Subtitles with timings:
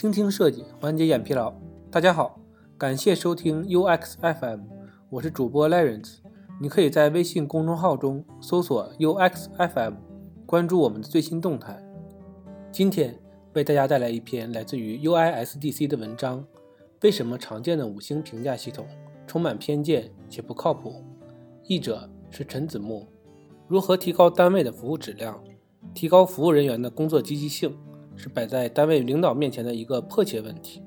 [0.00, 1.52] 倾听设计，缓解眼疲劳。
[1.90, 2.40] 大家好，
[2.78, 4.60] 感谢收听 UX FM，
[5.10, 6.20] 我是主播 Lawrence。
[6.58, 9.96] 你可以在微信公众号中搜索 UX FM，
[10.46, 11.78] 关注我们的最新动态。
[12.72, 13.20] 今天
[13.52, 16.46] 为大家带来一篇来自于 UISDC 的文章：
[17.02, 18.86] 为什么常见的五星评价系统
[19.26, 21.04] 充满偏见且不靠谱？
[21.64, 23.06] 译者是陈子木。
[23.68, 25.38] 如何提高单位的服务质量？
[25.92, 27.76] 提高服务人员的工作积极性？
[28.20, 30.82] 是摆在单位领导面前的一个迫切问题。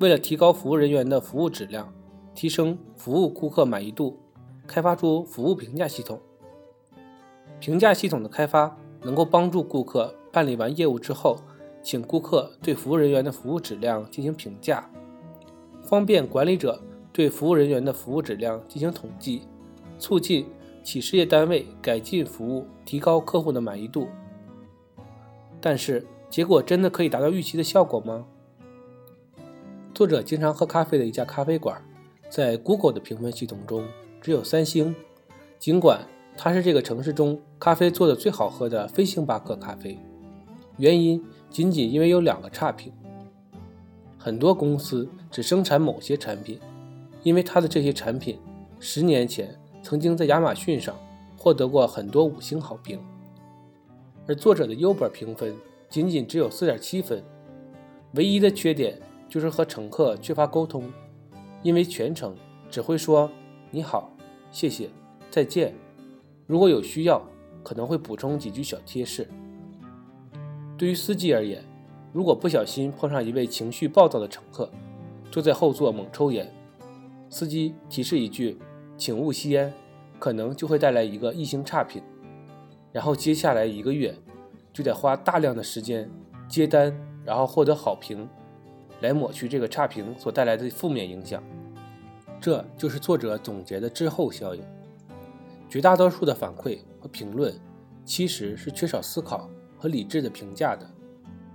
[0.00, 1.90] 为了提高服务人员的服务质量，
[2.34, 4.20] 提升服务顾客满意度，
[4.66, 6.20] 开发出服务评价系统。
[7.60, 11.38] 评价系统的开发能够帮助顾客办理完业务之后，
[11.82, 14.90] 请顾客对服务人员的服务质量进行评价，
[15.82, 16.78] 方便管理者
[17.10, 19.42] 对服务人员的服务质量进行统计，
[19.98, 20.46] 促进
[20.82, 24.08] 企事业单位改进服务，提高客户的满意度。
[25.58, 28.26] 但是，结果真的可以达到预期的效果吗？
[29.94, 31.80] 作者经常喝咖啡的一家咖啡馆，
[32.28, 33.86] 在 Google 的评分系统中
[34.20, 34.92] 只有三星。
[35.60, 36.04] 尽管
[36.36, 39.96] 它是这个城市中咖啡做的最好喝的非星巴克咖啡，
[40.76, 42.92] 原因仅仅因为有两个差评。
[44.18, 46.58] 很多公司只生产某些产品，
[47.22, 48.40] 因为它的这些产品
[48.80, 50.96] 十年前曾经在亚马逊上
[51.38, 52.98] 获得过很多五星好评。
[54.26, 55.54] 而作者的 Uber 评分。
[55.94, 57.22] 仅仅只有四点七分，
[58.14, 60.92] 唯一的缺点就是和乘客缺乏沟通，
[61.62, 62.34] 因为全程
[62.68, 63.30] 只会说
[63.70, 64.12] “你好
[64.50, 64.90] ”“谢谢
[65.30, 65.72] ”“再见”。
[66.48, 67.24] 如果有需要，
[67.62, 69.28] 可能会补充几句小贴士。
[70.76, 71.62] 对于司机而言，
[72.12, 74.68] 如果不小心碰上一位情绪暴躁的乘客，
[75.30, 76.52] 坐在后座猛抽烟，
[77.30, 78.58] 司机提示一句
[78.98, 79.72] “请勿吸烟”，
[80.18, 82.02] 可能就会带来一个一星差评，
[82.90, 84.12] 然后接下来一个月。
[84.74, 86.10] 就得花大量的时间
[86.46, 86.94] 接单，
[87.24, 88.28] 然后获得好评，
[89.00, 91.42] 来抹去这个差评所带来的负面影响。
[92.40, 94.62] 这就是作者总结的滞后效应。
[95.70, 97.54] 绝大多数的反馈和评论
[98.04, 99.48] 其实是缺少思考
[99.78, 100.86] 和理智的评价的。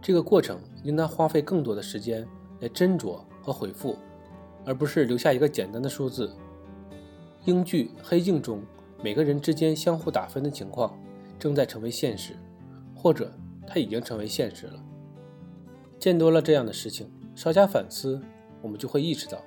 [0.00, 2.24] 这个过程应当花费更多的时间
[2.60, 3.96] 来斟酌和回复，
[4.64, 6.30] 而不是留下一个简单的数字。
[7.46, 8.62] 英剧《黑镜》中
[9.02, 10.96] 每个人之间相互打分的情况
[11.38, 12.36] 正在成为现实。
[13.06, 13.30] 或者
[13.68, 14.84] 它已经成为现实了。
[15.96, 18.20] 见多了这样的事情，稍加反思，
[18.60, 19.38] 我们就会意识到，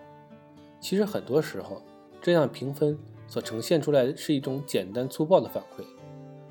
[0.80, 1.82] 其实很多时候，
[2.22, 5.84] 这样评分所呈现出来的是一种简单粗暴的反馈，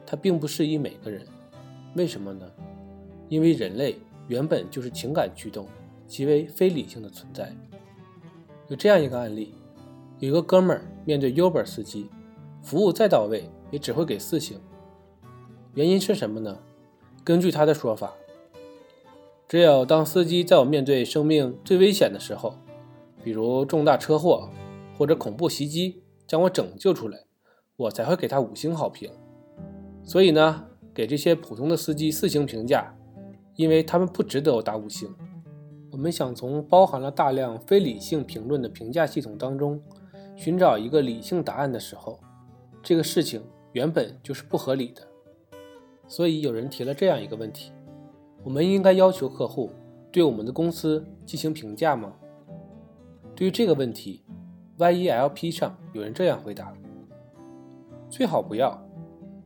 [0.05, 1.27] 它并不适宜每个人。
[1.97, 2.47] 为什么呢？
[3.31, 5.67] 因为人类原本就是情感驱动、
[6.07, 7.51] 极为非理性的存在。
[8.67, 9.55] 有这样一个案例：
[10.19, 12.11] 有一个哥们儿面对 Uber 司机，
[12.63, 14.61] 服务再到位，也只会给四星。
[15.73, 16.59] 原因是什么呢？
[17.29, 18.15] 根据他的说法，
[19.47, 22.55] 只有当司机在我面对生命最危险的时候，
[23.23, 24.49] 比如重大车祸
[24.97, 27.19] 或者恐怖袭击，将我拯救出来，
[27.77, 29.11] 我才会给他五星好评。
[30.03, 32.97] 所以呢，给这些普通的司机四星评价，
[33.57, 35.15] 因为他们不值得我打五星。
[35.93, 39.79] 我们想从包含了大量非理性评论的评价系统当中
[40.35, 42.19] 寻找一个理性答案的时候，
[42.83, 45.07] 这个事情原本就是不合理的。
[46.09, 47.71] 所以有人提了这样一个问题：
[48.43, 49.71] 我们应该要求客户
[50.11, 52.15] 对我们的公司进行评价吗？
[53.37, 54.25] 对于这个问题
[54.79, 56.75] ，YELP 上有人这样回答：
[58.09, 58.83] 最好不要。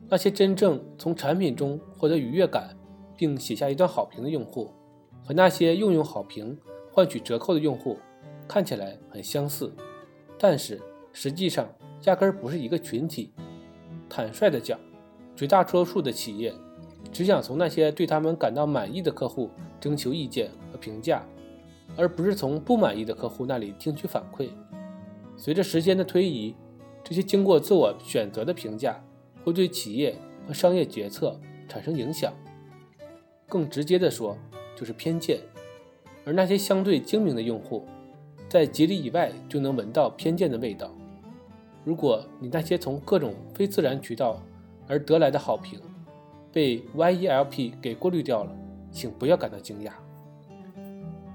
[0.08, 2.76] 那些真正从产品中获得愉悦感
[3.16, 4.70] 并写下一段好评的用户，
[5.24, 6.56] 和那些用用好评
[6.92, 7.98] 换取折扣的用户，
[8.46, 9.74] 看起来很相似，
[10.38, 10.80] 但是
[11.12, 11.66] 实际上
[12.04, 13.32] 压根儿不是一个群体。
[14.08, 14.78] 坦率地讲。
[15.34, 16.52] 绝大多数的企业
[17.10, 19.50] 只想从那些对他们感到满意的客户
[19.80, 21.24] 征求意见和评价，
[21.96, 24.48] 而不是从不满意的客户那里听取反馈。
[25.36, 26.54] 随着时间的推移，
[27.02, 29.02] 这些经过自我选择的评价
[29.42, 30.16] 会对企业
[30.46, 31.38] 和商业决策
[31.68, 32.32] 产生影响。
[33.48, 34.38] 更直接的说，
[34.76, 35.40] 就是偏见。
[36.24, 37.84] 而那些相对精明的用户，
[38.48, 40.94] 在几里以外就能闻到偏见的味道。
[41.84, 44.40] 如果你那些从各种非自然渠道，
[44.88, 45.80] 而得来的好评
[46.52, 48.54] 被 YELP 给过滤掉了，
[48.90, 49.92] 请不要感到惊讶。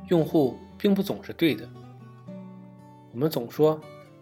[0.10, 1.68] 用户并不总是对的。
[3.12, 3.80] 我们总说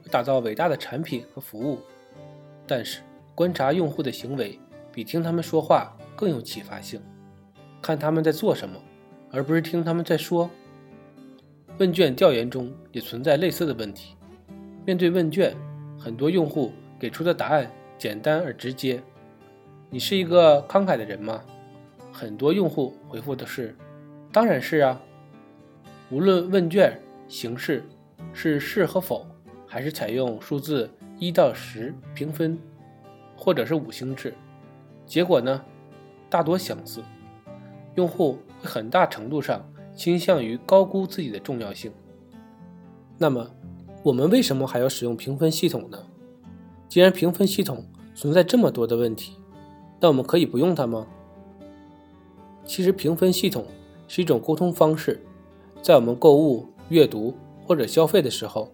[0.10, 1.80] 打造伟大的产品和服务，
[2.66, 3.02] 但是
[3.34, 4.58] 观察用户的行为
[4.92, 7.02] 比听他们说话更有启发性。
[7.82, 8.80] 看他们在做什么，
[9.32, 10.50] 而不是听他们在说。
[11.78, 14.16] 问卷调研中也存在类似的问题。
[14.86, 15.54] 面对问卷，
[16.00, 19.04] 很多用户给出的答案简单而直接。
[19.90, 21.42] 你是一个慷慨的人吗？
[22.12, 23.76] 很多用户回复的是
[24.32, 25.02] ：“当然是啊。”
[26.12, 27.84] 无论问卷形式
[28.34, 29.26] 是是和否，
[29.66, 32.58] 还是采用数字一到十评分，
[33.36, 34.34] 或者是五星制，
[35.06, 35.64] 结果呢
[36.30, 37.02] 大多相似。
[37.96, 39.66] 用户会很大程度上
[39.96, 41.92] 倾向于高估自己的重要性。
[43.18, 43.50] 那么，
[44.04, 45.98] 我们为什么还要使用评分系统呢？
[46.88, 49.38] 既然评分系统存在这么多的问题，
[50.06, 51.08] 那我们可以不用它吗？
[52.64, 53.66] 其实，评分系统
[54.08, 55.20] 是一种沟通方式，
[55.82, 57.34] 在我们购物、阅读
[57.66, 58.72] 或者消费的时候，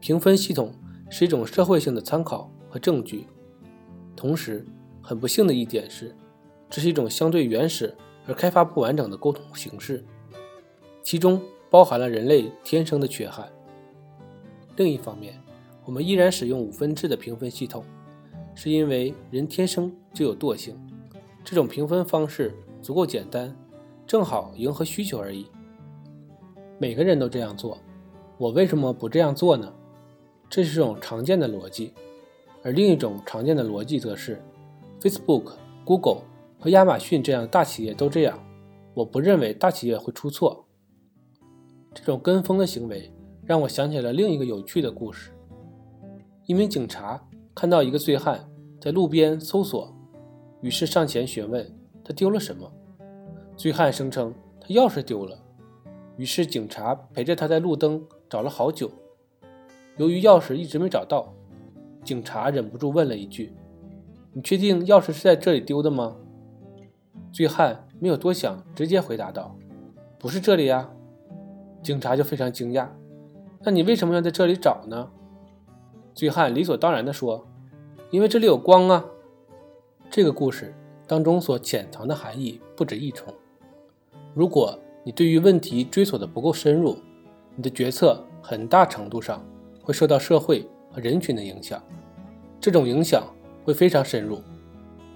[0.00, 0.72] 评分系统
[1.10, 3.26] 是一种社会性的参考和证据。
[4.16, 4.64] 同时，
[5.02, 6.16] 很不幸的一点是，
[6.70, 7.94] 这是一种相对原始
[8.26, 10.02] 而开发不完整的沟通形式，
[11.02, 11.38] 其中
[11.68, 13.46] 包含了人类天生的缺憾。
[14.76, 15.38] 另一方面，
[15.84, 17.84] 我们依然使用五分制的评分系统，
[18.54, 20.76] 是因为人天生就有惰性。
[21.44, 23.54] 这种评分方式足够简单，
[24.06, 25.46] 正好迎合需求而已。
[26.78, 27.78] 每个人都这样做，
[28.38, 29.72] 我为什么不这样做呢？
[30.48, 31.92] 这是种常见的逻辑。
[32.62, 34.42] 而另一种常见的逻辑则是
[35.00, 35.52] ，Facebook、
[35.84, 36.22] Google
[36.58, 38.38] 和亚马逊这样大企业都这样，
[38.94, 40.64] 我不认为大企业会出错。
[41.92, 43.12] 这种跟风的行为。
[43.44, 45.32] 让我想起了另一个有趣的故事。
[46.46, 47.20] 一名警察
[47.54, 48.48] 看到一个醉汉
[48.80, 49.94] 在路边搜索，
[50.60, 51.70] 于是上前询问
[52.04, 52.72] 他丢了什么。
[53.56, 55.38] 醉汉声称他钥匙丢了，
[56.16, 58.90] 于是警察陪着他在路灯找了好久。
[59.98, 61.34] 由于钥匙一直没找到，
[62.02, 63.52] 警察忍不住问了一句
[64.32, 66.16] ：“你确定钥匙是在这里丢的吗？”
[67.30, 69.54] 醉汉没有多想，直接回答道
[70.18, 70.90] ：“不是这里呀。”
[71.82, 72.88] 警察就非常惊讶。
[73.60, 75.10] 那你为什么要在这里找呢？
[76.14, 77.46] 醉汉理所当然地说
[78.10, 79.04] ：“因为这里有光啊。”
[80.10, 80.74] 这个故事
[81.06, 83.32] 当中所潜藏的含义不止一重。
[84.34, 86.96] 如果你对于问题追索的不够深入，
[87.56, 89.44] 你的决策很大程度上
[89.82, 91.82] 会受到社会和人群的影响。
[92.60, 93.24] 这种影响
[93.64, 94.40] 会非常深入，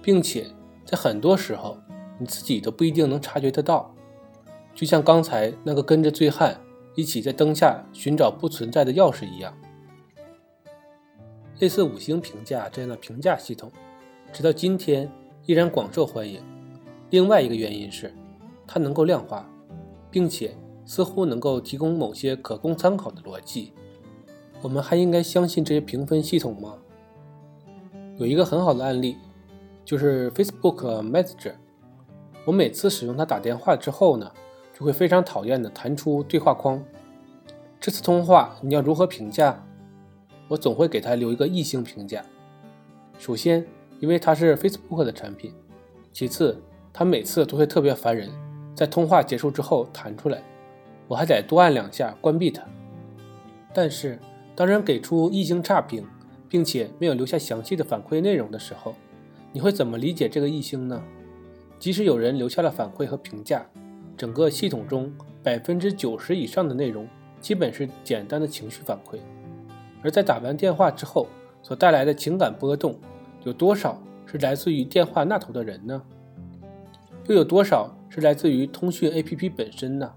[0.01, 0.45] 并且
[0.85, 1.77] 在很多时候
[2.19, 3.93] 你自己都不一定能察觉得到。
[4.73, 6.59] 就像刚才那个跟着醉汉。
[6.95, 9.55] 一起在灯下寻找不存在的钥匙一样，
[11.59, 13.71] 类似五星评价这样的评价系统，
[14.31, 15.11] 直到今天
[15.45, 16.41] 依然广受欢迎。
[17.09, 18.13] 另外一个原因是，
[18.67, 19.49] 它能够量化，
[20.11, 20.55] 并且
[20.85, 23.73] 似乎能够提供某些可供参考的逻辑。
[24.61, 26.77] 我们还应该相信这些评分系统吗？
[28.17, 29.17] 有一个很好的案例，
[29.85, 31.53] 就是 Facebook Messenger。
[32.45, 34.31] 我每次使用它打电话之后呢？
[34.77, 36.79] 就会非常讨厌的弹出对话框。
[37.79, 39.66] 这次通话你要如何评价？
[40.47, 42.23] 我总会给他留一个一星评价。
[43.19, 43.65] 首先，
[43.99, 45.51] 因为它是 Facebook 的产品；
[46.11, 46.61] 其次，
[46.93, 48.29] 它每次都会特别烦人，
[48.75, 50.41] 在通话结束之后弹出来，
[51.07, 52.63] 我还得多按两下关闭它。
[53.73, 54.19] 但是，
[54.55, 56.05] 当人给出一星差评，
[56.47, 58.95] 并且没有留下详细的反馈内容的时候，
[59.51, 61.03] 你会怎么理解这个一星呢？
[61.79, 63.65] 即使有人留下了反馈和评价。
[64.15, 67.07] 整个系统中百分之九十以上的内容
[67.39, 69.19] 基本是简单的情绪反馈，
[70.03, 71.27] 而在打完电话之后
[71.61, 72.97] 所带来的情感波动，
[73.43, 76.01] 有多少是来自于电话那头的人呢？
[77.27, 80.11] 又有多少是来自于通讯 APP 本身呢？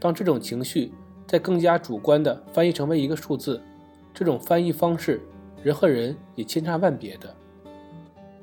[0.00, 0.92] 当这种情绪
[1.26, 3.60] 在更加主观的翻译成为一个数字，
[4.12, 5.20] 这种翻译方式，
[5.62, 7.34] 人和人也千差万别的，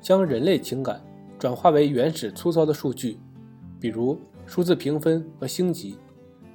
[0.00, 1.00] 将人类情感
[1.38, 3.18] 转化为原始粗糙的数据，
[3.78, 4.18] 比如。
[4.46, 5.96] 数字评分和星级，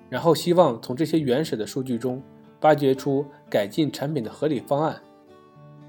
[0.10, 2.22] 然后希望从这些原始的数据中
[2.66, 5.00] 挖掘出改进产品的合理方案。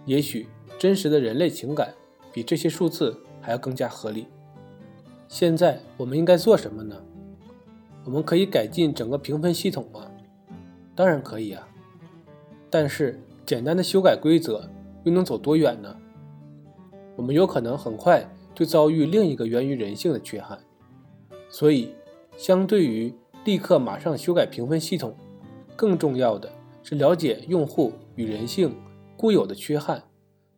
[0.04, 0.46] 也许
[0.78, 1.94] 真实的人类情感
[2.34, 4.26] 比这些数字还要更加合理。
[5.26, 7.02] 现在我们应该做什么呢？
[8.04, 10.06] 我们可以改进整个评分系统吗？
[10.94, 11.66] 当然可以啊。
[12.68, 14.68] 但是简单的修改规则
[15.04, 15.96] 又能走多远呢？
[17.16, 20.58] 我们有可能很快就遭遇另一个源于人性的缺憾。
[21.48, 21.94] 所以，
[22.36, 23.14] 相对于
[23.46, 25.16] 立刻马上修改评分系统，
[25.74, 26.52] 更重要的
[26.88, 28.72] 是了解用户与人性
[29.16, 30.00] 固有的缺憾，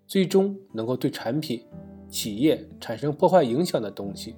[0.07, 1.65] 最终能够对产品、
[2.11, 4.35] 企业产生破坏影响的东西，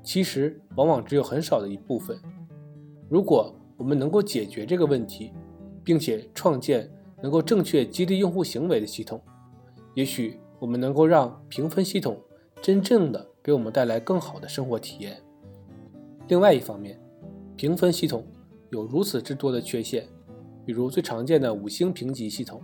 [0.00, 2.16] 其实往往只有很少的一部分。
[3.08, 5.32] 如果我们能够解决这个问题，
[5.82, 6.88] 并且创建
[7.20, 9.20] 能够正确激励用户行为的系统，
[9.94, 12.16] 也许我们能够让评分系统
[12.62, 15.20] 真正的给我们带来更好的生活体验。
[16.28, 16.96] 另外一方面，
[17.56, 18.24] 评分系统
[18.70, 20.06] 有如此之多的缺陷，
[20.68, 22.62] 比如最常见的五星评级系统，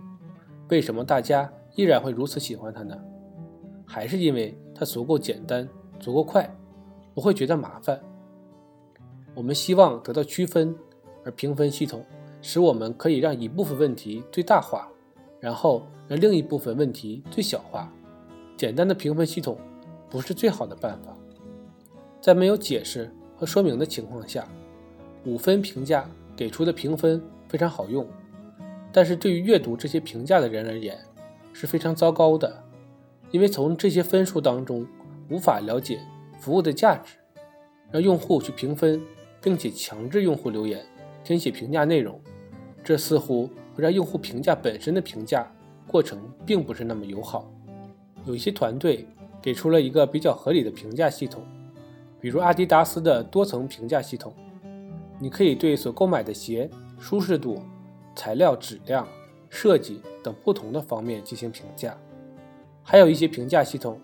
[0.69, 2.95] 为什么大家依然会如此喜欢它呢？
[3.83, 5.67] 还是因为它足够简单、
[5.99, 6.47] 足够快，
[7.15, 7.99] 不会觉得麻烦。
[9.33, 10.75] 我们希望得到区分，
[11.23, 12.05] 而评分系统
[12.43, 14.87] 使我们可以让一部分问题最大化，
[15.39, 17.91] 然后让另一部分问题最小化。
[18.55, 19.57] 简单的评分系统
[20.11, 21.11] 不是最好的办法。
[22.21, 24.47] 在没有解释和说明的情况下，
[25.25, 27.19] 五分评价给出的评分
[27.55, 28.05] 非常好用，
[28.91, 30.99] 但是对于阅读这些评价的人而言
[31.53, 32.61] 是非常糟糕的，
[33.31, 34.85] 因为从这些分数当中
[35.29, 36.01] 无法了解
[36.37, 37.15] 服务的价值。
[37.93, 39.01] 让用户去评分，
[39.41, 40.85] 并且强制用户留言、
[41.23, 42.19] 填写评价内容，
[42.83, 45.49] 这似乎会让用户评价本身的评价
[45.87, 47.49] 过程并不是那么友好。
[48.25, 49.07] 有一些团队
[49.41, 51.41] 给出了一个比较合理的评价系统，
[52.19, 54.33] 比如阿迪达斯的多层评价系统，
[55.19, 56.69] 你可以对所购买的鞋
[57.05, 57.61] 舒适度、
[58.15, 59.07] 材料质量、
[59.47, 61.95] 设计等不同的方面进行评价。
[62.81, 63.99] 还有一些评价系统，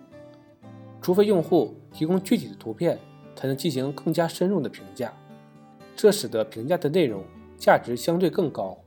[1.02, 3.00] 除非用户提供具体的图片。
[3.34, 5.12] 才能进行更加深入的评价，
[5.96, 7.24] 这使得评价的内容
[7.58, 8.78] 价值相对更高。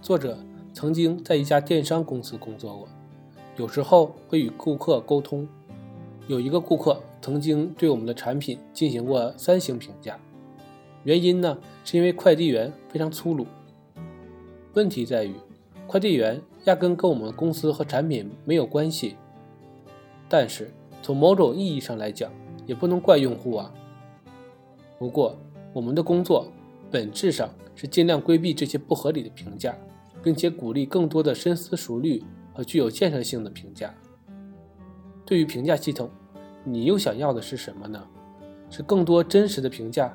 [0.00, 0.36] 作者
[0.72, 2.88] 曾经在一家电商公司工作过，
[3.56, 5.46] 有时候会与顾客沟通。
[6.26, 10.18] 有一个顾客曾经对我们的产品进行过三星评价，
[11.04, 13.46] 原因呢是因为快递员非常粗鲁。
[14.74, 15.32] 问题在于，
[15.86, 19.16] 快递员压根跟我们公司和产品没有关系。
[20.28, 20.70] 但是
[21.02, 22.30] 从某种意义上来讲，
[22.66, 23.72] 也不能怪用户啊。
[24.98, 25.36] 不过，
[25.72, 26.46] 我们的工作
[26.90, 29.74] 本质上是尽量规避这些不合理的评价，
[30.22, 33.94] 并且鼓励更多的深思熟虑和具有建设性的评价。
[35.24, 36.10] 对于评价系统，
[36.64, 38.04] 你又想要的是什么呢？
[38.68, 40.14] 是更多真实的评价，